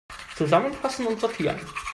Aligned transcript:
Zusammenfassen 0.35 1.05
und 1.05 1.19
sortieren! 1.19 1.59